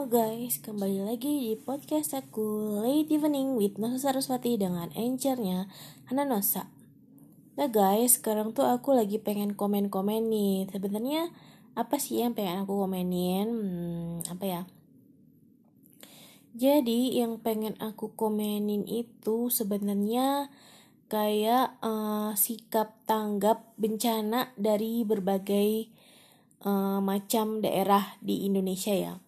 Halo 0.00 0.16
guys, 0.16 0.64
kembali 0.64 1.12
lagi 1.12 1.28
di 1.28 1.52
podcast 1.60 2.16
aku 2.16 2.80
Late 2.80 3.12
Evening 3.12 3.60
with 3.60 3.76
Nosa 3.76 4.08
Saraswati 4.08 4.56
dengan 4.56 4.88
anchornya 4.96 5.68
Hana 6.08 6.24
Nosa 6.24 6.72
Nah 7.60 7.68
guys, 7.68 8.16
sekarang 8.16 8.56
tuh 8.56 8.64
aku 8.64 8.96
lagi 8.96 9.20
pengen 9.20 9.52
komen-komen 9.52 10.32
nih 10.32 10.72
Sebenarnya 10.72 11.28
apa 11.76 12.00
sih 12.00 12.24
yang 12.24 12.32
pengen 12.32 12.64
aku 12.64 12.80
komenin? 12.80 13.44
Hmm, 13.52 14.16
apa 14.24 14.44
ya? 14.48 14.62
Jadi 16.56 17.20
yang 17.20 17.36
pengen 17.44 17.76
aku 17.76 18.16
komenin 18.16 18.88
itu 18.88 19.52
sebenarnya 19.52 20.48
kayak 21.12 21.76
uh, 21.84 22.32
sikap 22.40 22.96
tanggap 23.04 23.68
bencana 23.76 24.48
dari 24.56 25.04
berbagai 25.04 25.92
uh, 26.64 27.04
macam 27.04 27.60
daerah 27.60 28.16
di 28.24 28.48
Indonesia 28.48 28.96
ya 28.96 29.20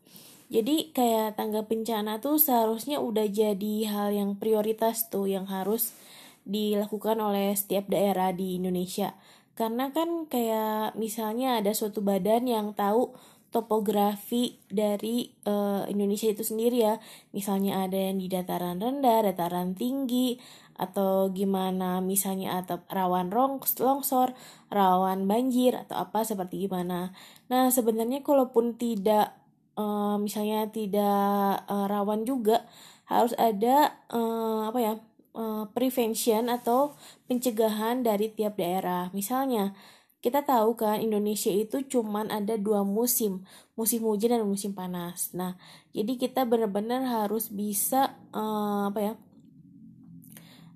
jadi 0.52 0.92
kayak 0.92 1.40
tangga 1.40 1.64
bencana 1.64 2.20
tuh 2.20 2.36
seharusnya 2.36 3.00
udah 3.00 3.24
jadi 3.24 3.88
hal 3.88 4.12
yang 4.12 4.36
prioritas 4.36 5.08
tuh 5.08 5.24
yang 5.24 5.48
harus 5.48 5.96
dilakukan 6.44 7.16
oleh 7.24 7.56
setiap 7.56 7.88
daerah 7.88 8.36
di 8.36 8.60
Indonesia. 8.60 9.16
Karena 9.56 9.88
kan 9.96 10.28
kayak 10.28 10.92
misalnya 11.00 11.56
ada 11.56 11.72
suatu 11.72 12.04
badan 12.04 12.44
yang 12.44 12.76
tahu 12.76 13.16
topografi 13.52 14.60
dari 14.68 15.28
uh, 15.44 15.88
Indonesia 15.88 16.28
itu 16.28 16.44
sendiri 16.44 16.84
ya. 16.84 16.94
Misalnya 17.32 17.88
ada 17.88 17.96
yang 17.96 18.20
di 18.20 18.28
dataran 18.28 18.76
rendah, 18.76 19.24
dataran 19.28 19.72
tinggi, 19.72 20.40
atau 20.72 21.28
gimana 21.30 22.00
misalnya 22.00 22.64
atau 22.64 22.80
rawan 22.88 23.28
longsor, 23.28 24.32
rawan 24.72 25.28
banjir 25.28 25.76
atau 25.76 26.00
apa 26.00 26.24
seperti 26.24 26.64
gimana. 26.66 27.12
Nah, 27.52 27.68
sebenarnya 27.68 28.24
kalaupun 28.24 28.80
tidak 28.80 29.41
uh, 29.82 30.14
misalnya 30.22 30.70
tidak 30.70 31.66
uh, 31.66 31.90
rawan 31.90 32.22
juga 32.22 32.62
harus 33.10 33.34
ada 33.34 33.98
uh, 34.14 34.70
apa 34.70 34.78
ya 34.78 34.94
uh, 35.34 35.64
prevention 35.74 36.46
atau 36.46 36.94
pencegahan 37.26 38.06
dari 38.06 38.30
tiap 38.30 38.56
daerah. 38.56 39.10
Misalnya 39.10 39.74
kita 40.22 40.46
tahu 40.46 40.78
kan 40.78 41.02
Indonesia 41.02 41.50
itu 41.50 41.82
cuman 41.82 42.30
ada 42.30 42.54
dua 42.54 42.86
musim 42.86 43.42
musim 43.74 44.06
hujan 44.06 44.38
dan 44.38 44.46
musim 44.46 44.70
panas. 44.70 45.34
Nah 45.34 45.58
jadi 45.90 46.14
kita 46.14 46.46
benar-benar 46.46 47.02
harus 47.02 47.50
bisa 47.50 48.14
uh, 48.30 48.86
apa 48.94 49.00
ya 49.02 49.14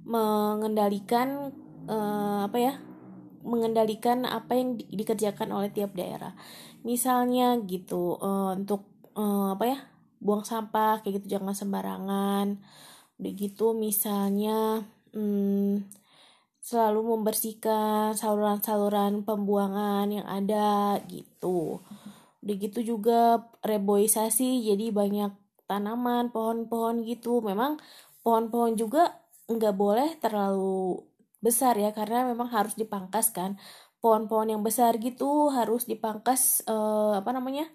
mengendalikan 0.07 1.55
uh, 1.87 2.47
apa 2.51 2.59
ya 2.59 2.75
mengendalikan 3.47 4.27
apa 4.27 4.59
yang 4.59 4.75
di 4.75 4.85
dikerjakan 4.91 5.55
oleh 5.55 5.71
tiap 5.71 5.95
daerah. 5.95 6.35
Misalnya 6.83 7.55
gitu 7.63 8.19
uh, 8.19 8.59
untuk 8.59 8.96
uh, 9.17 9.57
apa 9.57 9.65
ya 9.67 9.79
buang 10.21 10.45
sampah 10.45 11.01
kayak 11.03 11.23
gitu 11.23 11.41
jangan 11.41 11.57
sembarangan. 11.57 12.61
Udah 13.17 13.33
gitu 13.33 13.73
misalnya 13.73 14.85
hmm, 15.17 15.89
selalu 16.61 17.17
membersihkan 17.17 18.13
saluran-saluran 18.19 19.25
pembuangan 19.25 20.07
yang 20.13 20.27
ada 20.29 21.01
gitu. 21.09 21.81
Udah 22.45 22.55
gitu 22.61 22.81
juga 22.85 23.49
reboisasi 23.65 24.67
jadi 24.69 24.93
banyak 24.93 25.33
tanaman 25.67 26.31
pohon-pohon 26.31 27.03
gitu. 27.09 27.41
Memang 27.41 27.81
pohon-pohon 28.23 28.77
juga 28.77 29.23
nggak 29.47 29.75
boleh 29.79 30.19
terlalu 30.19 31.01
besar 31.39 31.79
ya 31.79 31.95
karena 31.95 32.27
memang 32.27 32.51
harus 32.53 32.77
dipangkas 32.77 33.33
kan. 33.33 33.57
Pohon-pohon 34.03 34.53
yang 34.53 34.63
besar 34.63 35.01
gitu 35.01 35.51
harus 35.51 35.89
dipangkas 35.89 36.63
uh, 36.69 37.19
apa 37.19 37.31
namanya 37.33 37.67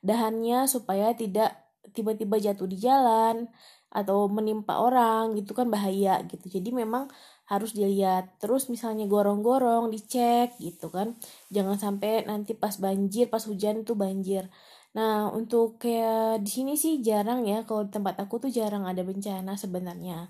dahannya 0.00 0.68
supaya 0.68 1.12
tidak 1.16 1.56
tiba-tiba 1.96 2.36
jatuh 2.38 2.68
di 2.70 2.78
jalan 2.80 3.48
atau 3.90 4.30
menimpa 4.30 4.78
orang 4.78 5.34
gitu 5.34 5.50
kan 5.58 5.66
bahaya 5.66 6.22
gitu. 6.30 6.46
Jadi 6.46 6.70
memang 6.70 7.10
harus 7.50 7.74
dilihat. 7.74 8.38
Terus 8.38 8.70
misalnya 8.70 9.04
gorong-gorong 9.10 9.90
dicek 9.90 10.54
gitu 10.62 10.86
kan. 10.94 11.18
Jangan 11.50 11.76
sampai 11.76 12.24
nanti 12.30 12.54
pas 12.54 12.74
banjir 12.78 13.26
pas 13.26 13.42
hujan 13.42 13.82
tuh 13.82 13.98
banjir. 13.98 14.46
Nah, 14.90 15.30
untuk 15.30 15.78
kayak 15.82 16.42
di 16.42 16.50
sini 16.50 16.72
sih 16.74 16.98
jarang 16.98 17.46
ya, 17.46 17.62
kalau 17.62 17.86
di 17.86 17.94
tempat 17.94 18.18
aku 18.22 18.42
tuh 18.42 18.50
jarang 18.50 18.82
ada 18.90 19.02
bencana 19.06 19.54
sebenarnya 19.54 20.26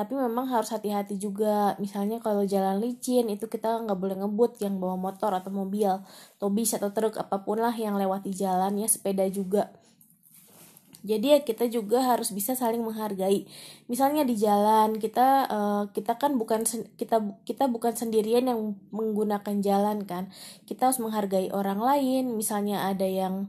tapi 0.00 0.16
memang 0.16 0.48
harus 0.48 0.72
hati-hati 0.72 1.20
juga. 1.20 1.76
Misalnya 1.76 2.16
kalau 2.24 2.48
jalan 2.48 2.80
licin 2.80 3.28
itu 3.28 3.44
kita 3.52 3.84
nggak 3.84 3.98
boleh 4.00 4.16
ngebut 4.24 4.56
yang 4.64 4.80
bawa 4.80 4.96
motor 4.96 5.36
atau 5.36 5.52
mobil 5.52 5.92
atau 6.40 6.48
bis 6.48 6.72
atau 6.72 6.88
truk 6.88 7.20
apa 7.20 7.44
pun 7.44 7.60
lah 7.60 7.76
yang 7.76 8.00
lewati 8.00 8.32
jalan 8.32 8.80
ya 8.80 8.88
sepeda 8.88 9.28
juga. 9.28 9.68
Jadi 11.00 11.32
ya 11.32 11.38
kita 11.40 11.64
juga 11.72 12.04
harus 12.04 12.28
bisa 12.32 12.52
saling 12.52 12.84
menghargai. 12.84 13.48
Misalnya 13.88 14.24
di 14.24 14.36
jalan 14.36 15.00
kita 15.00 15.48
uh, 15.48 15.84
kita 15.96 16.20
kan 16.20 16.36
bukan 16.36 16.64
kita 16.96 17.24
kita 17.48 17.64
bukan 17.72 17.92
sendirian 17.96 18.48
yang 18.48 18.76
menggunakan 18.92 19.64
jalan 19.64 20.04
kan. 20.04 20.28
Kita 20.68 20.92
harus 20.92 21.00
menghargai 21.00 21.48
orang 21.52 21.80
lain. 21.80 22.36
Misalnya 22.36 22.88
ada 22.88 23.08
yang 23.08 23.48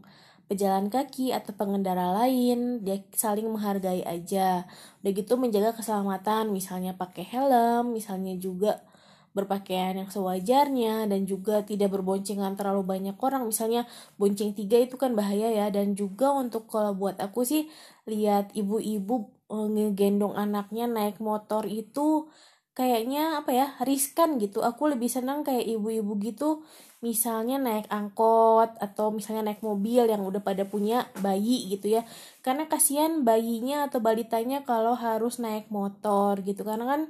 pejalan 0.51 0.91
kaki 0.91 1.31
atau 1.31 1.55
pengendara 1.55 2.11
lain 2.11 2.83
dia 2.83 2.99
saling 3.15 3.47
menghargai 3.47 4.03
aja. 4.03 4.67
Udah 4.99 5.11
gitu 5.15 5.39
menjaga 5.39 5.71
keselamatan 5.79 6.51
misalnya 6.51 6.91
pakai 6.99 7.23
helm 7.23 7.95
misalnya 7.95 8.35
juga 8.35 8.83
berpakaian 9.31 9.95
yang 9.95 10.11
sewajarnya 10.11 11.07
dan 11.07 11.23
juga 11.23 11.63
tidak 11.63 11.95
berboncengan 11.95 12.59
terlalu 12.59 12.83
banyak 12.83 13.15
orang. 13.15 13.47
Misalnya 13.47 13.87
bonceng 14.19 14.51
tiga 14.51 14.75
itu 14.75 14.99
kan 14.99 15.15
bahaya 15.15 15.47
ya 15.55 15.71
dan 15.71 15.95
juga 15.95 16.35
untuk 16.35 16.67
kalau 16.67 16.91
buat 16.91 17.15
aku 17.23 17.47
sih 17.47 17.71
lihat 18.03 18.51
ibu-ibu 18.51 19.31
eh, 19.55 19.67
ngegendong 19.71 20.35
anaknya 20.35 20.91
naik 20.91 21.23
motor 21.23 21.63
itu 21.63 22.27
kayaknya 22.71 23.43
apa 23.43 23.51
ya 23.51 23.67
riskan 23.83 24.39
gitu. 24.39 24.63
Aku 24.63 24.87
lebih 24.87 25.11
senang 25.11 25.43
kayak 25.43 25.67
ibu-ibu 25.67 26.15
gitu 26.23 26.49
misalnya 27.01 27.57
naik 27.57 27.89
angkot 27.89 28.77
atau 28.77 29.09
misalnya 29.09 29.49
naik 29.51 29.65
mobil 29.65 30.05
yang 30.05 30.21
udah 30.21 30.39
pada 30.45 30.63
punya 30.69 31.09
bayi 31.19 31.67
gitu 31.73 31.97
ya. 31.97 32.05
Karena 32.45 32.69
kasihan 32.69 33.25
bayinya 33.25 33.89
atau 33.89 33.99
balitanya 33.99 34.63
kalau 34.63 34.93
harus 34.93 35.41
naik 35.41 35.67
motor 35.73 36.39
gitu. 36.45 36.61
Karena 36.63 36.85
kan 36.87 37.01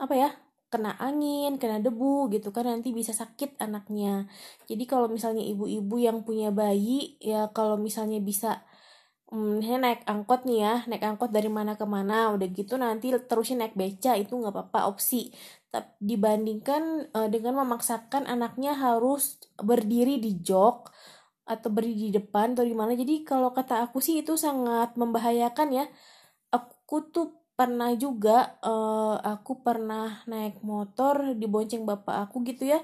apa 0.00 0.14
ya 0.16 0.30
kena 0.68 0.92
angin 1.00 1.56
kena 1.56 1.80
debu 1.80 2.28
gitu 2.28 2.52
kan 2.52 2.68
nanti 2.68 2.92
bisa 2.92 3.16
sakit 3.16 3.56
anaknya. 3.60 4.28
Jadi 4.68 4.84
kalau 4.84 5.08
misalnya 5.08 5.40
ibu-ibu 5.44 5.96
yang 5.96 6.24
punya 6.24 6.52
bayi 6.52 7.16
ya 7.20 7.48
kalau 7.56 7.80
misalnya 7.80 8.20
bisa 8.20 8.64
hmm, 9.32 9.60
naik 9.60 10.02
angkot 10.08 10.44
nih 10.48 10.58
ya 10.64 10.74
naik 10.88 11.04
angkot 11.04 11.30
dari 11.32 11.50
mana 11.52 11.76
ke 11.80 11.84
mana 11.84 12.32
udah 12.34 12.48
gitu 12.48 12.74
nanti 12.80 13.12
terusin 13.28 13.60
naik 13.60 13.76
beca 13.76 14.16
itu 14.16 14.32
nggak 14.34 14.54
apa-apa 14.54 14.88
opsi. 14.90 15.32
Dibandingkan 16.00 17.12
uh, 17.12 17.28
dengan 17.28 17.60
memaksakan 17.64 18.24
anaknya 18.24 18.72
harus 18.72 19.36
berdiri 19.60 20.16
di 20.16 20.40
jok 20.40 20.88
atau 21.48 21.68
berdiri 21.72 22.08
di 22.08 22.12
depan 22.20 22.56
atau 22.56 22.64
di 22.64 22.76
mana. 22.76 22.92
Jadi 22.96 23.24
kalau 23.24 23.52
kata 23.52 23.84
aku 23.88 24.00
sih 24.00 24.20
itu 24.24 24.36
sangat 24.40 24.96
membahayakan 24.96 25.68
ya. 25.72 25.84
Aku 26.52 27.12
tuh 27.12 27.38
pernah 27.58 27.92
juga 27.98 28.56
uh, 28.64 29.18
aku 29.20 29.60
pernah 29.66 30.24
naik 30.30 30.62
motor 30.64 31.36
dibonceng 31.36 31.84
bapak 31.84 32.28
aku 32.28 32.44
gitu 32.48 32.64
ya. 32.72 32.80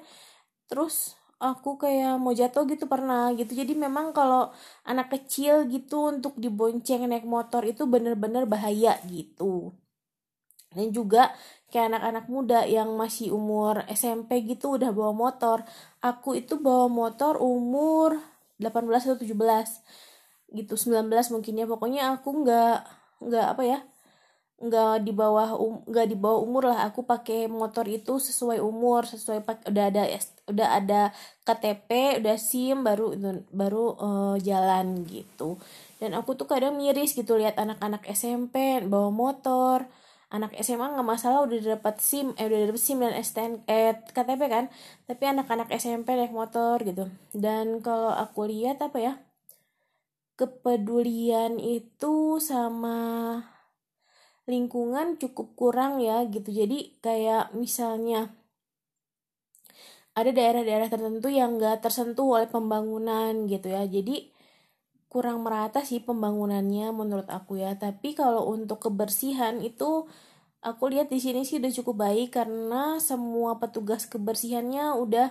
Terus 0.69 1.17
aku 1.43 1.77
kayak 1.83 2.19
mau 2.23 2.33
jatuh 2.35 2.65
gitu 2.71 2.85
pernah 2.91 3.31
gitu. 3.39 3.53
Jadi 3.55 3.73
memang 3.77 4.13
kalau 4.17 4.51
anak 4.87 5.13
kecil 5.15 5.67
gitu 5.71 6.13
untuk 6.13 6.35
dibonceng 6.39 7.07
naik 7.11 7.27
motor 7.27 7.63
itu 7.67 7.85
bener-bener 7.89 8.45
bahaya 8.49 8.99
gitu. 9.09 9.75
Dan 10.75 10.91
juga 10.91 11.31
kayak 11.75 11.91
anak-anak 11.91 12.27
muda 12.31 12.61
yang 12.67 12.95
masih 12.95 13.35
umur 13.35 13.83
SMP 13.91 14.47
gitu 14.47 14.79
udah 14.79 14.95
bawa 14.95 15.11
motor 15.11 15.67
aku 15.99 16.39
itu 16.39 16.55
bawa 16.55 16.87
motor 16.87 17.35
umur 17.43 18.15
18 18.63 19.11
atau 19.11 19.19
17 19.19 19.35
gitu 20.55 20.75
19 20.79 21.35
mungkin 21.35 21.55
ya 21.59 21.67
pokoknya 21.67 22.15
aku 22.15 22.31
nggak 22.47 22.77
nggak 23.27 23.47
apa 23.59 23.63
ya 23.67 23.79
nggak 24.55 25.03
di 25.03 25.13
bawah 25.13 25.59
um, 25.59 25.83
nggak 25.91 26.07
di 26.13 26.17
bawah 26.17 26.41
umur 26.47 26.71
lah. 26.71 26.87
Aku 26.89 27.03
pakai 27.03 27.51
motor 27.51 27.85
itu 27.91 28.17
sesuai 28.23 28.63
umur 28.63 29.03
sesuai 29.07 29.43
pak 29.43 29.67
udah 29.67 29.85
ada 29.91 30.03
udah 30.47 30.69
ada 30.79 31.01
KTP 31.43 32.21
udah 32.23 32.37
SIM 32.39 32.87
baru 32.87 33.15
baru 33.51 33.85
uh, 33.99 34.37
jalan 34.39 35.03
gitu. 35.09 35.59
Dan 35.99 36.15
aku 36.15 36.39
tuh 36.39 36.47
kadang 36.47 36.79
miris 36.79 37.17
gitu 37.17 37.35
lihat 37.39 37.59
anak-anak 37.59 38.07
SMP 38.11 38.83
bawa 38.87 39.11
motor. 39.11 39.79
Anak 40.35 40.51
SMA 40.59 40.91
nggak 40.99 41.07
masalah 41.07 41.47
udah 41.47 41.79
dapat 41.79 42.03
SIM 42.03 42.35
eh 42.35 42.47
udah 42.51 42.59
dapat 42.71 42.83
SIM 42.83 42.99
dan 43.03 43.15
STN 43.15 43.53
eh 43.71 43.95
KTP 44.15 44.43
kan. 44.51 44.65
Tapi 45.07 45.25
anak-anak 45.31 45.69
SMP 45.75 46.15
naik 46.19 46.35
motor 46.35 46.83
gitu. 46.83 47.11
Dan 47.35 47.83
kalau 47.83 48.11
aku 48.11 48.47
lihat 48.51 48.83
apa 48.83 48.99
ya 48.99 49.15
kepedulian 50.35 51.63
itu 51.63 52.43
sama 52.43 52.99
lingkungan 54.45 55.17
cukup 55.17 55.57
kurang 55.57 56.01
ya 56.05 56.25
gitu. 56.29 56.53
Jadi 56.53 56.97
kayak 57.01 57.57
misalnya 57.57 58.33
ada 60.15 60.31
daerah-daerah 60.31 60.87
tertentu 60.87 61.27
yang 61.27 61.59
nggak 61.59 61.83
tersentuh 61.83 62.39
oleh 62.39 62.49
pembangunan 62.49 63.51
gitu 63.51 63.73
ya. 63.73 63.83
Jadi 63.89 64.31
kurang 65.11 65.47
merata 65.47 65.83
sih 65.83 66.03
pembangunannya 66.03 66.91
menurut 66.95 67.29
aku 67.31 67.59
ya. 67.59 67.75
Tapi 67.75 68.15
kalau 68.15 68.47
untuk 68.51 68.83
kebersihan 68.83 69.59
itu 69.63 70.07
aku 70.65 70.85
lihat 70.91 71.11
di 71.11 71.19
sini 71.19 71.43
sih 71.43 71.59
udah 71.59 71.73
cukup 71.83 72.09
baik 72.09 72.39
karena 72.41 72.99
semua 73.03 73.59
petugas 73.59 74.09
kebersihannya 74.09 74.97
udah 74.97 75.29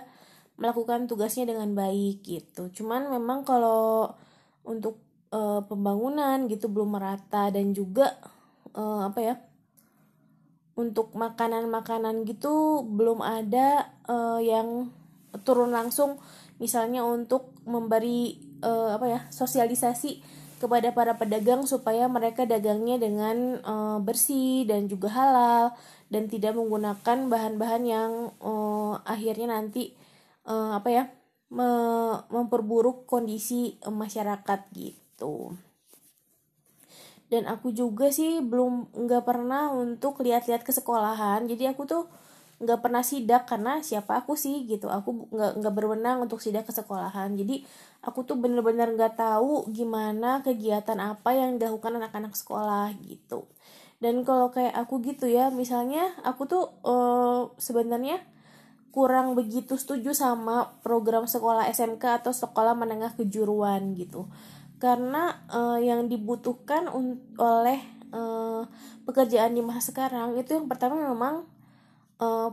melakukan 0.60 1.10
tugasnya 1.10 1.50
dengan 1.50 1.74
baik 1.74 2.22
gitu. 2.22 2.70
Cuman 2.70 3.10
memang 3.10 3.42
kalau 3.42 4.14
untuk 4.62 5.02
e, 5.34 5.40
pembangunan 5.66 6.46
gitu 6.46 6.70
belum 6.70 6.94
merata 6.96 7.50
dan 7.50 7.74
juga 7.74 8.14
e, 8.72 8.82
apa 9.04 9.20
ya 9.20 9.34
untuk 10.74 11.12
makanan-makanan 11.14 12.24
gitu 12.24 12.82
belum 12.86 13.20
ada 13.20 13.92
e, 14.08 14.16
yang 14.46 14.94
turun 15.42 15.74
langsung. 15.74 16.22
Misalnya 16.62 17.02
untuk 17.02 17.50
memberi 17.66 18.38
uh, 18.62 18.94
apa 18.94 19.06
ya 19.10 19.20
sosialisasi 19.28 20.22
kepada 20.62 20.94
para 20.96 21.18
pedagang 21.18 21.66
supaya 21.66 22.06
mereka 22.06 22.46
dagangnya 22.46 22.96
dengan 22.96 23.60
uh, 23.66 23.98
bersih 24.00 24.64
dan 24.64 24.86
juga 24.86 25.10
halal 25.12 25.64
dan 26.08 26.30
tidak 26.30 26.56
menggunakan 26.56 27.28
bahan-bahan 27.28 27.82
yang 27.84 28.12
uh, 28.38 28.96
akhirnya 29.04 29.60
nanti 29.60 29.92
uh, 30.46 30.78
apa 30.78 30.88
ya 30.88 31.04
me 31.52 31.68
memperburuk 32.32 33.04
kondisi 33.04 33.76
uh, 33.84 33.92
masyarakat 33.92 34.60
gitu 34.72 35.52
dan 37.32 37.48
aku 37.48 37.72
juga 37.72 38.12
sih 38.12 38.44
belum 38.44 38.92
nggak 38.92 39.24
pernah 39.24 39.72
untuk 39.72 40.20
lihat-lihat 40.20 40.62
ke 40.62 40.72
sekolahan. 40.74 41.48
Jadi 41.48 41.64
aku 41.72 41.88
tuh 41.88 42.04
nggak 42.62 42.80
pernah 42.80 43.02
sidak 43.02 43.50
karena 43.50 43.80
siapa 43.80 44.22
aku 44.22 44.36
sih 44.36 44.68
gitu. 44.68 44.92
Aku 44.92 45.28
nggak 45.32 45.60
nggak 45.60 45.74
berwenang 45.74 46.22
untuk 46.22 46.38
sidak 46.38 46.68
ke 46.68 46.72
sekolahan. 46.76 47.32
Jadi 47.34 47.64
aku 48.04 48.22
tuh 48.28 48.36
bener-bener 48.36 48.92
nggak 48.92 49.16
tahu 49.18 49.66
gimana 49.72 50.44
kegiatan 50.44 51.00
apa 51.00 51.32
yang 51.32 51.56
dilakukan 51.56 51.98
anak-anak 51.98 52.36
sekolah 52.36 52.92
gitu. 53.08 53.48
Dan 53.98 54.20
kalau 54.22 54.52
kayak 54.52 54.76
aku 54.76 55.00
gitu 55.00 55.24
ya 55.24 55.48
misalnya 55.48 56.12
aku 56.28 56.44
tuh 56.44 56.64
uh, 56.84 57.48
sebenarnya 57.56 58.20
kurang 58.94 59.34
begitu 59.34 59.74
setuju 59.74 60.14
sama 60.14 60.70
program 60.86 61.26
sekolah 61.26 61.66
SMK 61.66 62.22
atau 62.22 62.30
sekolah 62.30 62.78
menengah 62.78 63.10
kejuruan 63.18 63.90
gitu 63.98 64.30
karena 64.84 65.40
uh, 65.48 65.80
yang 65.80 66.12
dibutuhkan 66.12 66.92
oleh 67.40 67.80
uh, 68.12 68.68
pekerjaan 69.08 69.56
di 69.56 69.64
masa 69.64 69.88
sekarang 69.88 70.36
itu 70.36 70.52
yang 70.52 70.68
pertama 70.68 71.00
memang 71.00 71.48
uh, 72.20 72.52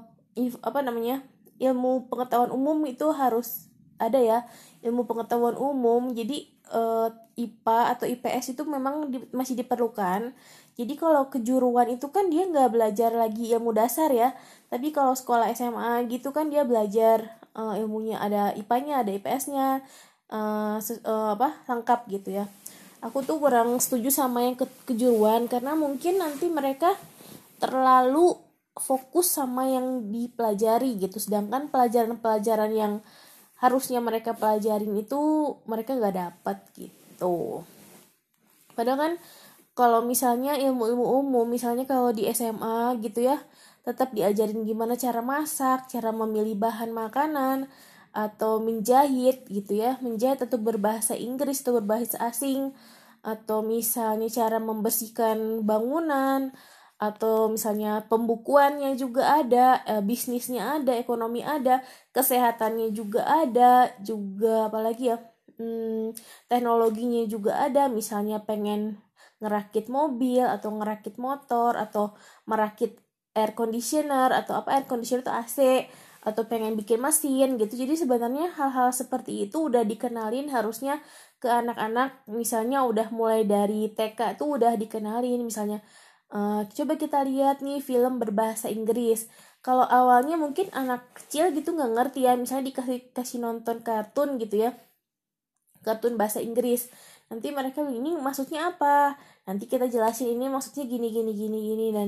apa 0.63 0.79
namanya 0.79 1.27
ilmu 1.59 2.07
pengetahuan 2.07 2.55
umum 2.55 2.87
itu 2.87 3.11
harus 3.11 3.67
ada 3.99 4.15
ya 4.15 4.47
ilmu 4.79 5.03
pengetahuan 5.03 5.59
umum. 5.59 6.15
Jadi 6.15 6.47
uh, 6.71 7.11
IPA 7.35 7.79
atau 7.99 8.05
IPS 8.07 8.55
itu 8.55 8.63
memang 8.63 9.11
di, 9.11 9.19
masih 9.35 9.59
diperlukan. 9.59 10.31
Jadi 10.79 10.93
kalau 10.95 11.27
kejuruan 11.27 11.91
itu 11.91 12.07
kan 12.15 12.31
dia 12.31 12.47
nggak 12.47 12.71
belajar 12.71 13.11
lagi 13.11 13.51
ilmu 13.51 13.75
dasar 13.75 14.07
ya. 14.09 14.33
Tapi 14.71 14.95
kalau 14.95 15.13
sekolah 15.13 15.51
SMA 15.51 16.07
gitu 16.07 16.31
kan 16.31 16.47
dia 16.47 16.63
belajar 16.63 17.37
uh, 17.53 17.75
ilmunya 17.75 18.17
ada 18.17 18.55
IPA-nya 18.55 19.03
ada 19.03 19.11
IPS-nya 19.11 19.83
uh, 20.31 20.79
uh, 20.79 21.29
apa 21.35 21.61
lengkap 21.67 22.07
gitu 22.09 22.29
ya. 22.31 22.45
Aku 23.01 23.25
tuh 23.25 23.41
kurang 23.41 23.77
setuju 23.81 24.13
sama 24.13 24.45
yang 24.45 24.55
ke 24.57 24.65
kejuruan 24.85 25.49
karena 25.49 25.73
mungkin 25.73 26.21
nanti 26.21 26.47
mereka 26.47 26.93
terlalu 27.57 28.37
fokus 28.77 29.33
sama 29.35 29.67
yang 29.67 30.09
dipelajari 30.09 30.97
gitu. 30.97 31.17
Sedangkan 31.19 31.67
pelajaran-pelajaran 31.69 32.71
yang 32.73 32.93
harusnya 33.61 34.01
mereka 34.01 34.33
pelajarin 34.33 34.93
itu 34.97 35.19
mereka 35.69 35.93
nggak 35.93 36.15
dapat 36.17 36.57
gitu. 36.77 37.61
Padahal 38.73 38.97
kan 38.97 39.13
kalau 39.77 40.01
misalnya 40.03 40.57
ilmu-ilmu 40.57 41.05
umum 41.21 41.45
misalnya 41.47 41.85
kalau 41.87 42.11
di 42.11 42.27
SMA 42.29 42.97
gitu 43.01 43.23
ya 43.23 43.39
tetap 43.81 44.13
diajarin 44.13 44.61
gimana 44.61 44.93
cara 44.93 45.25
masak 45.25 45.89
cara 45.89 46.13
memilih 46.13 46.53
bahan 46.53 46.93
makanan 46.93 47.65
atau 48.11 48.59
menjahit 48.63 49.47
gitu 49.47 49.73
ya. 49.79 49.97
Menjahit 50.03 50.43
atau 50.43 50.59
berbahasa 50.59 51.15
Inggris 51.15 51.63
atau 51.63 51.79
berbahasa 51.79 52.19
asing. 52.27 52.75
Atau 53.23 53.63
misalnya 53.65 54.27
cara 54.31 54.57
membersihkan 54.59 55.63
bangunan. 55.63 56.51
Atau 57.01 57.49
misalnya 57.49 58.05
pembukuannya 58.05 58.93
juga 58.93 59.41
ada, 59.41 59.81
e, 59.89 60.05
bisnisnya 60.05 60.77
ada, 60.77 60.93
ekonomi 60.93 61.41
ada, 61.41 61.81
kesehatannya 62.13 62.93
juga 62.93 63.25
ada, 63.25 63.89
juga 64.05 64.69
apalagi 64.69 65.09
ya, 65.09 65.17
hmm, 65.57 66.13
teknologinya 66.45 67.25
juga 67.25 67.57
ada, 67.65 67.89
misalnya 67.89 68.45
pengen 68.45 69.01
ngerakit 69.41 69.89
mobil 69.89 70.45
atau 70.45 70.69
ngerakit 70.77 71.17
motor 71.17 71.73
atau 71.73 72.13
merakit 72.45 73.01
air 73.33 73.57
conditioner 73.57 74.29
atau 74.29 74.61
apa 74.61 74.77
air 74.77 74.85
conditioner 74.85 75.25
itu 75.25 75.33
AC 75.33 75.57
atau 76.21 76.45
pengen 76.45 76.77
bikin 76.77 77.01
mesin 77.01 77.57
gitu. 77.57 77.73
Jadi 77.81 77.93
sebenarnya 77.97 78.53
hal-hal 78.57 78.93
seperti 78.93 79.49
itu 79.49 79.69
udah 79.69 79.83
dikenalin 79.85 80.47
harusnya 80.53 81.01
ke 81.41 81.49
anak-anak 81.49 82.25
misalnya 82.29 82.85
udah 82.85 83.09
mulai 83.09 83.41
dari 83.43 83.89
TK 83.89 84.37
tuh 84.37 84.61
udah 84.61 84.77
dikenalin 84.77 85.41
misalnya 85.41 85.81
Uh, 86.31 86.63
coba 86.71 86.95
kita 86.95 87.27
lihat 87.27 87.59
nih 87.59 87.83
film 87.83 88.15
berbahasa 88.23 88.71
Inggris. 88.71 89.27
Kalau 89.59 89.83
awalnya 89.83 90.39
mungkin 90.39 90.71
anak 90.71 91.11
kecil 91.11 91.51
gitu 91.51 91.75
nggak 91.75 91.91
ngerti 91.91 92.19
ya, 92.23 92.39
misalnya 92.39 92.71
dikasih 92.71 93.11
kasih 93.11 93.43
nonton 93.43 93.83
kartun 93.83 94.39
gitu 94.39 94.55
ya, 94.63 94.71
kartun 95.83 96.15
bahasa 96.15 96.39
Inggris. 96.39 96.87
Nanti 97.31 97.47
mereka 97.55 97.79
ini 97.87 98.19
maksudnya 98.19 98.75
apa? 98.75 99.15
Nanti 99.47 99.65
kita 99.71 99.87
jelasin 99.87 100.35
ini 100.35 100.51
maksudnya 100.51 100.83
gini 100.83 101.07
gini 101.09 101.31
gini 101.31 101.59
gini 101.71 101.87
dan 101.95 102.07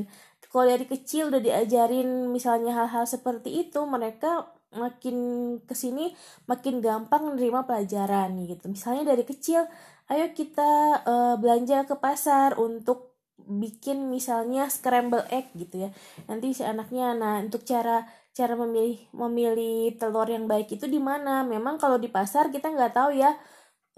kalau 0.53 0.69
dari 0.69 0.85
kecil 0.85 1.33
udah 1.33 1.41
diajarin 1.41 2.29
misalnya 2.29 2.77
hal-hal 2.77 3.09
seperti 3.09 3.65
itu, 3.65 3.81
mereka 3.89 4.53
makin 4.69 5.17
ke 5.65 5.73
sini 5.73 6.13
makin 6.45 6.77
gampang 6.77 7.25
menerima 7.25 7.65
pelajaran 7.65 8.37
gitu. 8.45 8.69
Misalnya 8.69 9.15
dari 9.15 9.25
kecil, 9.25 9.65
ayo 10.13 10.29
kita 10.35 11.01
uh, 11.07 11.35
belanja 11.41 11.89
ke 11.89 11.97
pasar 11.97 12.53
untuk 12.61 13.13
bikin 13.43 14.07
misalnya 14.07 14.71
scramble 14.71 15.25
egg 15.27 15.51
gitu 15.57 15.87
ya 15.87 15.89
nanti 16.31 16.55
si 16.55 16.63
anaknya 16.63 17.11
nah 17.11 17.43
untuk 17.43 17.67
cara 17.67 18.07
cara 18.31 18.55
memilih 18.55 19.03
memilih 19.11 19.99
telur 19.99 20.31
yang 20.31 20.47
baik 20.47 20.71
itu 20.79 20.87
di 20.87 21.01
mana 21.01 21.43
memang 21.43 21.75
kalau 21.75 21.99
di 21.99 22.07
pasar 22.07 22.49
kita 22.55 22.71
nggak 22.71 22.95
tahu 22.95 23.11
ya 23.19 23.35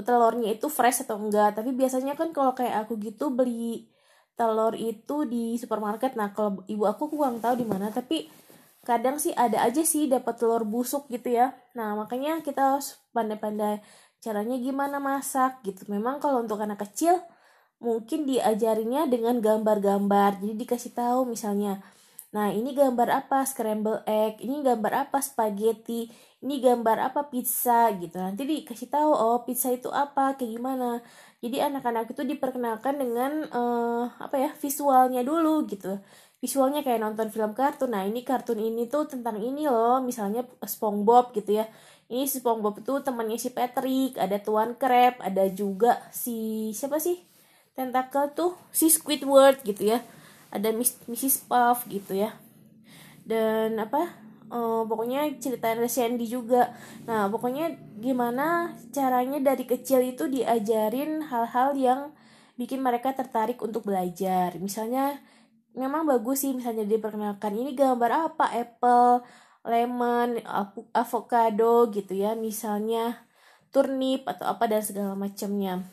telurnya 0.02 0.52
itu 0.52 0.68
fresh 0.68 1.08
atau 1.08 1.16
enggak. 1.20 1.56
Tapi 1.56 1.72
biasanya 1.72 2.20
kan 2.20 2.36
kalau 2.36 2.52
kayak 2.52 2.88
aku 2.88 3.00
gitu 3.00 3.32
beli 3.32 3.88
telur 4.36 4.76
itu 4.76 5.24
di 5.28 5.56
supermarket. 5.56 6.20
Nah 6.20 6.36
kalau 6.36 6.64
ibu 6.68 6.84
aku 6.84 7.08
kurang 7.08 7.40
tahu 7.40 7.56
di 7.60 7.66
mana. 7.68 7.92
Tapi 7.94 8.28
kadang 8.86 9.18
sih 9.18 9.32
ada 9.34 9.64
aja 9.66 9.82
sih 9.82 10.06
dapat 10.12 10.36
telur 10.38 10.68
busuk 10.68 11.08
gitu 11.08 11.32
ya. 11.32 11.56
Nah 11.78 11.96
makanya 11.96 12.44
kita 12.44 12.76
harus 12.76 13.00
pandai-pandai 13.16 13.80
caranya 14.20 14.58
gimana 14.60 15.00
masak 15.00 15.64
gitu. 15.64 15.88
Memang 15.88 16.20
kalau 16.20 16.44
untuk 16.44 16.60
anak 16.60 16.84
kecil 16.84 17.22
mungkin 17.80 18.28
diajarinya 18.28 19.08
dengan 19.08 19.40
gambar-gambar. 19.40 20.44
Jadi 20.44 20.54
dikasih 20.60 20.92
tahu 20.98 21.30
misalnya 21.30 21.80
nah 22.36 22.52
ini 22.52 22.76
gambar 22.76 23.10
apa? 23.24 23.48
Scramble 23.48 24.04
egg. 24.04 24.44
Ini 24.44 24.60
gambar 24.68 25.08
apa? 25.08 25.18
Spaghetti. 25.24 26.12
Ini 26.44 26.56
gambar 26.60 26.98
apa? 27.08 27.32
Pizza 27.32 27.88
gitu. 27.96 28.20
Nanti 28.20 28.44
dikasih 28.44 28.92
tahu 28.92 29.12
oh 29.16 29.40
pizza 29.48 29.72
itu 29.72 29.88
apa? 29.88 30.36
Kayak 30.36 30.52
gimana? 30.60 30.90
Jadi 31.40 31.58
anak-anak 31.64 32.12
itu 32.12 32.28
diperkenalkan 32.28 33.00
dengan 33.00 33.32
uh, 33.56 34.04
apa 34.20 34.36
ya 34.36 34.52
visualnya 34.60 35.24
dulu 35.24 35.64
gitu. 35.72 35.96
Visualnya 36.44 36.84
kayak 36.84 37.00
nonton 37.00 37.32
film 37.32 37.56
kartun. 37.56 37.96
Nah 37.96 38.04
ini 38.04 38.22
kartun 38.28 38.60
ini 38.60 38.92
tuh 38.92 39.08
tentang 39.08 39.40
ini 39.40 39.64
loh. 39.72 40.04
Misalnya 40.04 40.44
SpongeBob 40.60 41.32
gitu 41.40 41.64
ya. 41.64 41.66
Ini 42.12 42.28
SpongeBob 42.28 42.84
itu 42.84 42.94
temannya 43.00 43.40
si 43.40 43.50
Patrick 43.56 44.20
ada 44.20 44.38
Tuan 44.44 44.76
Crab 44.76 45.24
ada 45.24 45.48
juga 45.48 46.04
si 46.12 46.70
siapa 46.76 47.00
sih? 47.00 47.16
Tentakel 47.80 48.36
tuh 48.36 48.60
si 48.76 48.92
Squidward 48.92 49.64
gitu 49.64 49.96
ya 49.96 50.00
ada 50.56 50.72
Miss, 50.72 50.96
Mrs. 51.12 51.44
Puff 51.46 51.84
gitu 51.92 52.16
ya. 52.16 52.32
Dan 53.28 53.76
apa 53.76 54.16
uh, 54.50 54.88
pokoknya 54.88 55.28
cerita 55.42 55.76
Sandy 55.92 56.26
juga. 56.30 56.72
Nah 57.04 57.28
pokoknya 57.28 57.76
gimana 58.00 58.74
caranya 58.96 59.44
dari 59.44 59.68
kecil 59.68 60.02
itu 60.06 60.32
diajarin 60.32 61.28
hal-hal 61.28 61.76
yang 61.76 62.02
bikin 62.56 62.80
mereka 62.80 63.12
tertarik 63.12 63.60
untuk 63.60 63.84
belajar. 63.84 64.56
Misalnya 64.62 65.20
memang 65.76 66.08
bagus 66.08 66.48
sih 66.48 66.56
misalnya 66.56 66.88
diperkenalkan 66.88 67.52
ini 67.52 67.76
gambar 67.76 68.32
apa? 68.32 68.46
Apple 68.56 69.28
lemon 69.66 70.40
avocado 70.96 71.92
gitu 71.92 72.14
ya. 72.16 72.38
Misalnya 72.38 73.28
turnip 73.76 74.24
atau 74.24 74.48
apa 74.48 74.72
dan 74.72 74.80
segala 74.80 75.20
macamnya. 75.20 75.84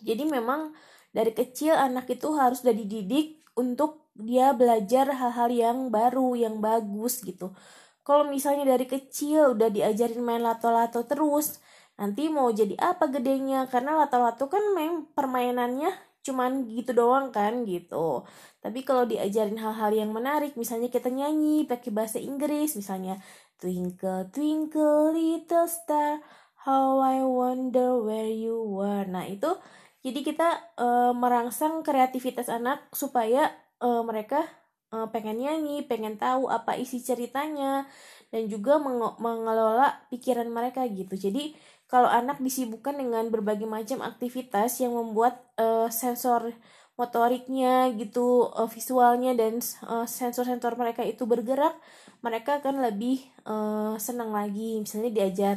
Jadi 0.00 0.24
memang 0.24 0.72
dari 1.10 1.34
kecil 1.34 1.74
anak 1.74 2.06
itu 2.08 2.30
harus 2.38 2.62
udah 2.62 2.72
dididik 2.72 3.39
untuk 3.60 4.08
dia 4.16 4.56
belajar 4.56 5.12
hal-hal 5.12 5.48
yang 5.52 5.78
baru, 5.92 6.32
yang 6.34 6.64
bagus 6.64 7.20
gitu. 7.20 7.52
Kalau 8.00 8.24
misalnya 8.26 8.64
dari 8.64 8.88
kecil 8.88 9.54
udah 9.54 9.68
diajarin 9.68 10.24
main 10.24 10.40
lato-lato 10.40 11.04
terus, 11.04 11.60
nanti 12.00 12.32
mau 12.32 12.48
jadi 12.48 12.74
apa 12.80 13.12
gedenya? 13.12 13.68
Karena 13.68 14.00
lato-lato 14.00 14.48
kan 14.48 14.64
memang 14.72 15.12
permainannya 15.12 15.92
cuman 16.20 16.68
gitu 16.68 16.92
doang 16.92 17.32
kan 17.32 17.64
gitu. 17.68 18.24
Tapi 18.60 18.84
kalau 18.84 19.04
diajarin 19.08 19.56
hal-hal 19.60 19.92
yang 19.92 20.10
menarik 20.12 20.56
misalnya 20.56 20.88
kita 20.92 21.08
nyanyi 21.08 21.64
pakai 21.64 21.90
bahasa 21.92 22.18
Inggris 22.20 22.76
misalnya 22.76 23.20
twinkle 23.60 24.28
twinkle 24.32 25.12
little 25.12 25.68
star 25.68 26.24
how 26.64 27.00
I 27.00 27.20
wonder 27.24 28.00
where 28.00 28.28
you 28.28 28.56
were 28.56 29.04
nah 29.04 29.28
itu 29.28 29.52
jadi 30.00 30.20
kita 30.24 30.48
uh, 30.80 31.12
merangsang 31.12 31.84
kreativitas 31.84 32.48
anak 32.48 32.80
supaya 32.96 33.52
uh, 33.84 34.00
mereka 34.00 34.48
uh, 34.96 35.08
pengen 35.12 35.44
nyanyi 35.44 35.84
pengen 35.84 36.16
tahu 36.16 36.48
apa 36.48 36.76
isi 36.80 37.04
ceritanya 37.04 37.84
dan 38.32 38.48
juga 38.48 38.80
meng 38.80 38.96
mengelola 39.20 40.06
pikiran 40.08 40.48
mereka 40.48 40.86
gitu. 40.88 41.18
Jadi 41.18 41.52
kalau 41.90 42.06
anak 42.06 42.38
disibukkan 42.38 42.96
dengan 42.96 43.28
berbagai 43.28 43.66
macam 43.66 44.00
aktivitas 44.00 44.78
yang 44.80 44.94
membuat 44.94 45.42
uh, 45.58 45.90
sensor 45.92 46.54
motoriknya 46.94 47.90
gitu 47.96 48.48
uh, 48.52 48.68
visualnya 48.68 49.32
dan 49.32 49.58
sensor-sensor 50.04 50.76
mereka 50.76 51.00
itu 51.00 51.24
bergerak 51.24 51.72
mereka 52.20 52.60
akan 52.60 52.84
lebih 52.84 53.24
uh, 53.48 53.96
senang 53.96 54.32
lagi. 54.32 54.80
Misalnya 54.80 55.12
diajar 55.12 55.56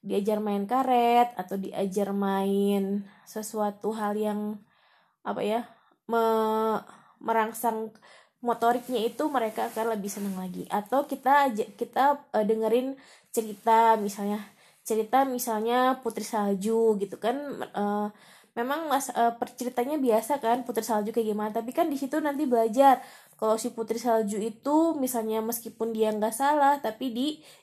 diajar 0.00 0.40
main 0.40 0.64
karet 0.64 1.36
atau 1.36 1.60
diajar 1.60 2.16
main 2.16 3.04
sesuatu 3.28 3.92
hal 3.92 4.16
yang 4.16 4.40
apa 5.20 5.44
ya 5.44 5.60
me 6.08 6.24
merangsang 7.20 7.92
motoriknya 8.40 9.04
itu 9.04 9.28
mereka 9.28 9.68
akan 9.68 9.96
lebih 9.96 10.08
senang 10.08 10.36
lagi. 10.40 10.64
Atau 10.72 11.04
kita 11.04 11.52
kita 11.76 12.24
uh, 12.32 12.44
dengerin 12.44 12.96
cerita 13.30 14.00
misalnya 14.00 14.40
cerita 14.80 15.28
misalnya 15.28 16.00
Putri 16.00 16.24
Salju 16.24 16.96
gitu 16.96 17.20
kan 17.20 17.36
uh, 17.76 18.08
memang 18.56 18.90
mas 18.90 19.12
uh, 19.14 19.36
perceritanya 19.36 20.00
biasa 20.00 20.42
kan 20.42 20.64
Putri 20.64 20.82
Salju 20.82 21.12
kayak 21.12 21.28
gimana. 21.36 21.52
Tapi 21.52 21.70
kan 21.76 21.92
di 21.92 22.00
situ 22.00 22.16
nanti 22.18 22.48
belajar 22.48 23.04
kalau 23.36 23.56
si 23.60 23.72
Putri 23.76 24.00
Salju 24.00 24.40
itu 24.40 24.96
misalnya 24.96 25.44
meskipun 25.44 25.92
dia 25.92 26.12
nggak 26.12 26.34
salah 26.34 26.80
tapi 26.80 27.12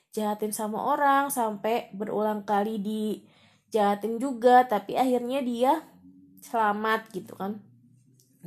dijahatin 0.08 0.56
sama 0.56 0.80
orang 0.80 1.28
sampai 1.28 1.92
berulang 1.92 2.42
kali 2.42 2.80
dijahatin 2.80 4.16
juga 4.16 4.64
tapi 4.64 4.96
akhirnya 4.96 5.44
dia 5.44 5.72
selamat 6.40 7.12
gitu 7.12 7.36
kan. 7.36 7.60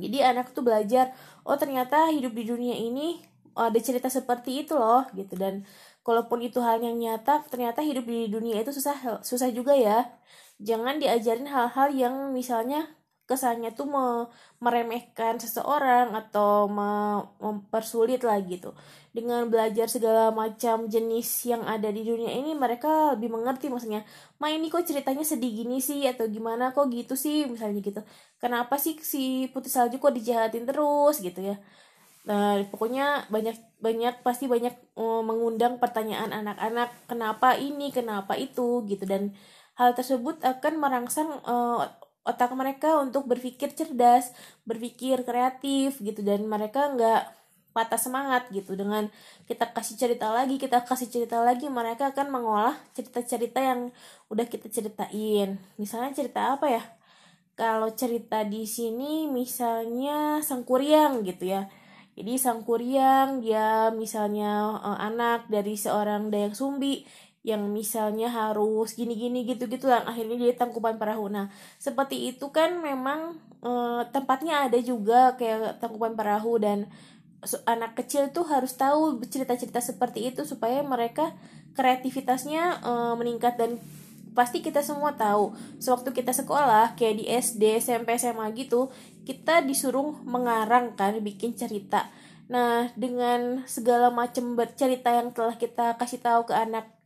Jadi 0.00 0.18
anak 0.24 0.50
tuh 0.50 0.66
belajar 0.66 1.14
oh 1.46 1.54
ternyata 1.54 2.10
hidup 2.10 2.34
di 2.34 2.44
dunia 2.48 2.74
ini 2.74 3.22
ada 3.52 3.76
cerita 3.78 4.08
seperti 4.10 4.66
itu 4.66 4.74
loh 4.74 5.06
gitu. 5.14 5.38
Dan 5.38 5.62
kalaupun 6.02 6.42
itu 6.42 6.58
hal 6.58 6.82
yang 6.82 6.98
nyata 6.98 7.46
ternyata 7.46 7.84
hidup 7.84 8.08
di 8.08 8.26
dunia 8.26 8.58
itu 8.60 8.74
susah 8.74 9.22
susah 9.22 9.48
juga 9.54 9.76
ya. 9.78 10.10
Jangan 10.62 10.98
diajarin 10.98 11.46
hal-hal 11.50 11.88
yang 11.94 12.14
misalnya 12.34 12.90
kesannya 13.32 13.72
tuh 13.72 13.88
me 13.88 14.04
meremehkan 14.60 15.40
seseorang 15.40 16.12
atau 16.12 16.68
me 16.68 16.90
mempersulit 17.40 18.20
lah 18.28 18.36
gitu. 18.44 18.76
Dengan 19.16 19.48
belajar 19.48 19.88
segala 19.88 20.28
macam 20.32 20.88
jenis 20.88 21.28
yang 21.48 21.64
ada 21.64 21.88
di 21.88 22.04
dunia 22.04 22.32
ini 22.32 22.52
mereka 22.52 23.16
lebih 23.16 23.32
mengerti 23.32 23.72
maksudnya 23.72 24.04
ma 24.40 24.52
ini 24.52 24.68
kok 24.68 24.84
ceritanya 24.84 25.24
sedih 25.24 25.64
gini 25.64 25.80
sih? 25.80 26.04
Atau 26.04 26.28
gimana? 26.28 26.76
Kok 26.76 26.92
gitu 26.92 27.14
sih? 27.16 27.48
Misalnya 27.48 27.80
gitu. 27.80 28.00
Kenapa 28.36 28.76
sih 28.76 29.00
si 29.00 29.48
putih 29.48 29.72
salju 29.72 29.96
kok 29.96 30.12
dijahatin 30.12 30.68
terus? 30.68 31.24
Gitu 31.24 31.40
ya. 31.40 31.56
Nah, 32.22 32.62
pokoknya 32.70 33.26
banyak 33.34 33.56
banyak 33.82 34.14
pasti 34.22 34.46
banyak 34.46 34.74
uh, 34.94 35.22
mengundang 35.26 35.82
pertanyaan 35.82 36.30
anak-anak 36.30 36.94
kenapa 37.10 37.58
ini, 37.58 37.90
kenapa 37.90 38.38
itu? 38.38 38.86
Gitu. 38.86 39.02
Dan 39.08 39.34
hal 39.74 39.96
tersebut 39.98 40.38
akan 40.44 40.74
merangsang 40.78 41.30
uh, 41.42 41.82
otak 42.22 42.54
mereka 42.54 42.98
untuk 43.02 43.26
berpikir 43.26 43.74
cerdas, 43.74 44.30
berpikir 44.66 45.22
kreatif 45.26 45.98
gitu. 45.98 46.20
Dan 46.22 46.46
mereka 46.46 46.90
nggak 46.92 47.22
patah 47.72 48.00
semangat 48.00 48.48
gitu. 48.52 48.74
Dengan 48.78 49.08
kita 49.48 49.72
kasih 49.72 49.96
cerita 49.98 50.30
lagi 50.30 50.60
kita 50.60 50.84
kasih 50.84 51.08
cerita 51.08 51.40
lagi 51.40 51.66
mereka 51.72 52.12
akan 52.12 52.28
mengolah 52.30 52.76
cerita-cerita 52.94 53.58
yang 53.58 53.90
udah 54.28 54.46
kita 54.46 54.68
ceritain. 54.68 55.58
Misalnya 55.80 56.12
cerita 56.14 56.54
apa 56.58 56.66
ya? 56.68 56.82
Kalau 57.52 57.92
cerita 57.92 58.42
di 58.48 58.64
sini 58.64 59.28
misalnya 59.28 60.40
sangkuriang 60.40 61.20
gitu 61.26 61.52
ya. 61.52 61.68
Jadi 62.12 62.36
sang 62.36 62.60
kuryang 62.60 63.40
dia 63.40 63.88
misalnya 63.88 64.76
uh, 64.84 65.00
anak 65.00 65.48
dari 65.48 65.80
seorang 65.80 66.28
Dayak 66.28 66.52
Sumbi 66.52 67.08
yang 67.42 67.74
misalnya 67.74 68.30
harus 68.30 68.94
gini-gini 68.94 69.42
gitu-gitu 69.42 69.90
lah 69.90 70.06
akhirnya 70.06 70.38
dia 70.38 70.54
tangkuban 70.54 70.94
perahu. 70.94 71.26
Nah 71.26 71.50
seperti 71.76 72.30
itu 72.30 72.54
kan 72.54 72.78
memang 72.78 73.38
uh, 73.66 74.06
tempatnya 74.14 74.70
ada 74.70 74.78
juga 74.78 75.34
kayak 75.34 75.82
tangkuban 75.82 76.14
perahu 76.14 76.62
dan 76.62 76.86
anak 77.66 77.98
kecil 77.98 78.30
tuh 78.30 78.46
harus 78.46 78.78
tahu 78.78 79.18
cerita-cerita 79.26 79.82
seperti 79.82 80.30
itu 80.30 80.46
supaya 80.46 80.78
mereka 80.86 81.34
kreativitasnya 81.74 82.78
uh, 82.86 83.14
meningkat 83.18 83.58
dan 83.58 83.82
pasti 84.38 84.62
kita 84.62 84.78
semua 84.86 85.18
tahu. 85.18 85.50
Sewaktu 85.82 86.14
kita 86.14 86.30
sekolah 86.30 86.94
kayak 86.94 87.14
di 87.18 87.24
SD 87.26 87.82
SMP 87.82 88.22
SMA 88.22 88.54
gitu 88.54 88.94
kita 89.26 89.66
disuruh 89.66 90.14
mengarang 90.22 90.94
kan 90.94 91.18
bikin 91.18 91.58
cerita. 91.58 92.06
Nah 92.46 92.94
dengan 92.94 93.66
segala 93.66 94.14
macam 94.14 94.54
bercerita 94.54 95.10
yang 95.10 95.34
telah 95.34 95.58
kita 95.58 95.98
kasih 95.98 96.22
tahu 96.22 96.46
ke 96.46 96.54
anak 96.54 97.01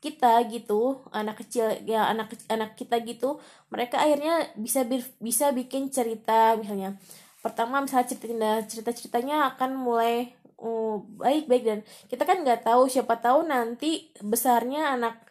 kita 0.00 0.44
gitu 0.52 1.02
anak 1.10 1.40
kecil 1.42 1.72
ya 1.88 2.06
anak 2.12 2.36
anak 2.52 2.76
kita 2.76 3.00
gitu 3.02 3.40
mereka 3.72 3.98
akhirnya 3.98 4.52
bisa 4.54 4.84
bisa 5.18 5.50
bikin 5.50 5.88
cerita 5.90 6.54
misalnya. 6.60 7.00
Pertama 7.40 7.80
misalnya 7.82 8.08
cerita 8.10 8.50
cerita 8.66 8.90
ceritanya 8.92 9.54
akan 9.54 9.70
mulai 9.78 10.34
uh, 10.60 11.00
baik 11.20 11.46
baik 11.48 11.64
dan 11.64 11.78
kita 12.10 12.22
kan 12.28 12.42
nggak 12.44 12.66
tahu 12.66 12.88
siapa 12.90 13.20
tahu 13.20 13.46
nanti 13.48 14.10
besarnya 14.20 14.96
anak 14.96 15.26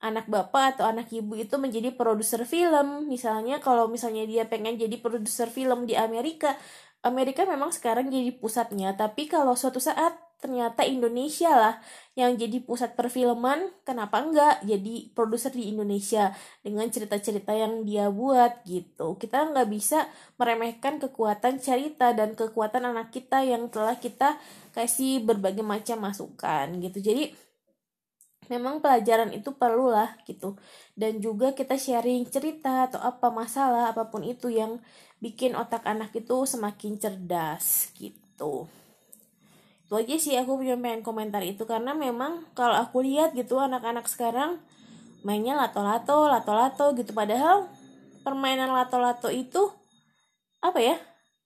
anak 0.00 0.26
bapak 0.32 0.76
atau 0.76 0.88
anak 0.88 1.12
ibu 1.12 1.36
itu 1.36 1.60
menjadi 1.60 1.92
produser 1.92 2.42
film. 2.48 3.08
Misalnya 3.08 3.60
kalau 3.60 3.86
misalnya 3.88 4.24
dia 4.24 4.48
pengen 4.48 4.80
jadi 4.80 4.96
produser 5.00 5.48
film 5.52 5.84
di 5.84 5.94
Amerika 5.96 6.56
Amerika 7.04 7.44
memang 7.48 7.72
sekarang 7.72 8.08
jadi 8.08 8.32
pusatnya. 8.36 8.96
Tapi 8.96 9.28
kalau 9.28 9.56
suatu 9.56 9.80
saat 9.80 10.29
ternyata 10.40 10.82
Indonesia 10.82 11.52
lah 11.52 11.74
yang 12.16 12.34
jadi 12.34 12.58
pusat 12.64 12.96
perfilman. 12.96 13.70
Kenapa 13.84 14.24
enggak 14.24 14.64
jadi 14.64 15.12
produser 15.12 15.52
di 15.52 15.70
Indonesia 15.70 16.32
dengan 16.64 16.88
cerita-cerita 16.88 17.52
yang 17.52 17.84
dia 17.84 18.08
buat 18.08 18.64
gitu? 18.64 19.20
Kita 19.20 19.52
nggak 19.52 19.68
bisa 19.68 20.08
meremehkan 20.40 20.98
kekuatan 20.98 21.60
cerita 21.60 22.16
dan 22.16 22.32
kekuatan 22.34 22.88
anak 22.88 23.12
kita 23.12 23.44
yang 23.44 23.68
telah 23.68 24.00
kita 24.00 24.40
kasih 24.72 25.22
berbagai 25.22 25.62
macam 25.62 26.02
masukan 26.08 26.66
gitu. 26.80 26.98
Jadi 26.98 27.36
memang 28.50 28.82
pelajaran 28.82 29.30
itu 29.30 29.54
perlu 29.54 29.92
lah 29.94 30.18
gitu. 30.26 30.58
Dan 30.96 31.22
juga 31.22 31.54
kita 31.54 31.78
sharing 31.78 32.26
cerita 32.26 32.90
atau 32.90 32.98
apa 32.98 33.30
masalah 33.30 33.94
apa 33.94 34.10
pun 34.10 34.26
itu 34.26 34.50
yang 34.50 34.82
bikin 35.20 35.52
otak 35.54 35.84
anak 35.84 36.10
itu 36.16 36.48
semakin 36.48 36.96
cerdas 36.96 37.92
gitu 37.94 38.66
itu 39.90 39.98
aja 39.98 40.16
sih 40.22 40.38
aku 40.38 40.62
punya 40.62 40.78
pengen 40.78 41.02
komentar 41.02 41.42
itu. 41.42 41.66
Karena 41.66 41.98
memang 41.98 42.46
kalau 42.54 42.78
aku 42.78 43.02
lihat 43.02 43.34
gitu 43.34 43.58
anak-anak 43.58 44.06
sekarang 44.06 44.62
mainnya 45.26 45.58
lato-lato 45.58 46.30
lato-lato 46.30 46.94
gitu. 46.94 47.10
Padahal 47.10 47.66
permainan 48.22 48.70
lato-lato 48.70 49.26
itu 49.34 49.66
apa 50.62 50.78
ya 50.78 50.94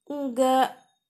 nggak 0.05 0.67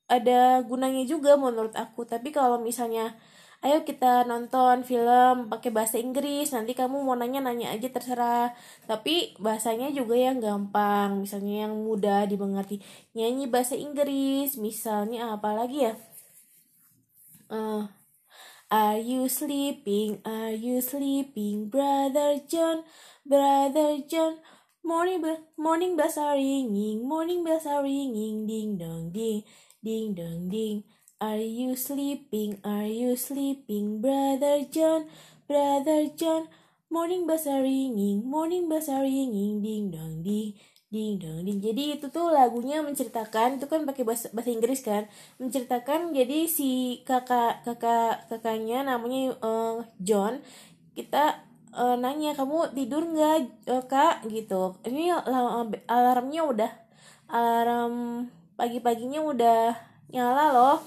ada 0.08 0.64
gunanya 0.64 1.04
juga 1.04 1.36
menurut 1.36 1.76
aku. 1.76 2.08
Tapi 2.08 2.32
kalau 2.32 2.56
misalnya 2.64 3.12
ayo 3.60 3.84
kita 3.84 4.24
nonton 4.24 4.88
film 4.88 5.52
pakai 5.52 5.76
bahasa 5.76 6.00
Inggris 6.00 6.56
nanti 6.56 6.72
kamu 6.72 7.04
mau 7.04 7.20
nanya 7.20 7.44
nanya 7.44 7.76
aja 7.76 7.92
terserah. 7.92 8.56
Tapi 8.88 9.36
bahasanya 9.44 9.92
juga 9.92 10.16
yang 10.16 10.40
gampang 10.40 11.20
misalnya 11.20 11.68
yang 11.68 11.76
mudah 11.84 12.32
dimengerti. 12.32 12.80
Nyanyi 13.12 13.52
bahasa 13.52 13.76
Inggris 13.76 14.56
misalnya 14.56 15.36
apa 15.36 15.52
lagi 15.52 15.84
ya 15.92 16.15
uh, 17.50 17.88
Are 18.72 18.98
you 19.00 19.30
sleeping? 19.30 20.22
Are 20.26 20.52
you 20.52 20.82
sleeping, 20.82 21.70
brother 21.70 22.42
John? 22.50 22.84
Brother 23.26 24.00
John, 24.10 24.38
morning 24.84 25.22
bell, 25.22 25.40
morning 25.58 25.98
bells 25.98 26.18
are 26.18 26.36
ringing, 26.36 27.08
morning 27.08 27.44
bells 27.44 27.66
are 27.68 27.84
ringing, 27.84 28.48
ding 28.48 28.78
dong 28.78 29.12
ding, 29.12 29.44
ding 29.84 30.14
dong 30.16 30.50
ding. 30.50 30.84
Are 31.22 31.38
you 31.38 31.76
sleeping? 31.76 32.60
Are 32.64 32.88
you 32.88 33.16
sleeping, 33.18 34.02
brother 34.02 34.66
John? 34.72 35.10
Brother 35.48 36.10
John, 36.18 36.48
morning 36.90 37.28
bells 37.28 37.48
are 37.48 37.62
ringing, 37.62 38.26
morning 38.30 38.70
bells 38.70 38.90
are 38.90 39.02
ringing, 39.04 39.62
ding 39.62 39.92
dong 39.92 40.24
ding, 40.24 40.54
ding 40.96 41.20
dong 41.20 41.44
ding. 41.44 41.60
Jadi 41.60 42.00
itu 42.00 42.08
tuh 42.08 42.32
lagunya 42.32 42.80
menceritakan 42.80 43.60
itu 43.60 43.68
kan 43.68 43.84
pakai 43.84 44.08
bahasa, 44.08 44.32
bahasa 44.32 44.50
Inggris 44.56 44.80
kan, 44.80 45.04
menceritakan 45.44 46.16
jadi 46.16 46.48
si 46.48 47.04
kakak 47.04 47.68
kakak 47.68 48.32
kakaknya 48.32 48.88
namanya 48.88 49.36
uh, 49.44 49.84
John 50.00 50.40
kita 50.96 51.44
uh, 51.76 52.00
nanya 52.00 52.32
kamu 52.34 52.72
tidur 52.72 53.04
nggak 53.04 53.68
uh, 53.68 53.84
kak? 53.86 54.24
Gitu. 54.32 54.80
Ini 54.88 55.12
alarmnya 55.86 56.42
udah 56.48 56.72
alarm 57.28 58.26
pagi-paginya 58.56 59.20
udah 59.20 59.76
nyala 60.16 60.56
loh. 60.56 60.78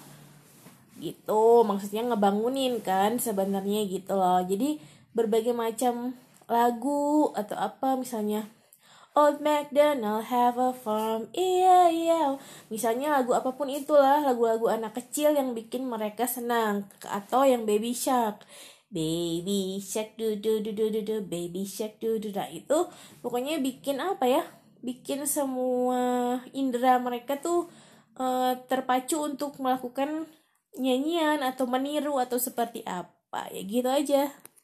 Gitu. 0.98 1.44
Maksudnya 1.62 2.08
ngebangunin 2.08 2.80
kan 2.80 3.20
sebenarnya 3.20 3.84
gitu 3.86 4.16
loh. 4.16 4.40
Jadi 4.42 4.80
berbagai 5.12 5.52
macam 5.52 6.16
lagu 6.48 7.28
atau 7.36 7.60
apa 7.60 8.00
misalnya 8.00 8.48
Old 9.16 9.40
MacDonald 9.40 10.28
have 10.28 10.60
a 10.60 10.70
farm, 10.70 11.32
iya 11.32 11.88
iya. 11.88 12.36
Misalnya 12.68 13.16
lagu 13.18 13.32
apa 13.34 13.56
pun 13.56 13.66
itulah, 13.66 14.20
lagu-lagu 14.22 14.68
anak 14.68 14.94
kecil 15.00 15.34
yang 15.34 15.56
bikin 15.56 15.88
mereka 15.88 16.28
senang. 16.28 16.86
Atau 17.02 17.42
yang 17.48 17.64
baby 17.64 17.96
shark. 17.96 18.44
Baby 18.92 19.80
shark 19.82 20.16
du 20.20 20.36
du 20.38 20.60
du 20.62 20.70
du 20.70 20.92
du, 20.92 21.00
du 21.02 21.16
baby 21.24 21.66
shark 21.66 21.98
du 21.98 22.22
du. 22.22 22.30
Nah, 22.30 22.46
itu 22.52 22.88
pokoknya 23.24 23.58
bikin 23.58 23.98
apa 23.98 24.28
ya? 24.28 24.42
Bikin 24.84 25.26
semua 25.26 26.38
indera 26.54 27.00
mereka 27.02 27.40
tuh 27.42 27.66
uh, 28.20 28.54
terpacu 28.70 29.18
untuk 29.18 29.58
melakukan 29.58 30.30
nyanyian 30.78 31.42
atau 31.42 31.66
meniru 31.66 32.16
atau 32.22 32.38
seperti 32.38 32.86
apa. 32.86 33.50
Ya 33.50 33.62
gitu 33.66 33.90
aja. 33.90 34.30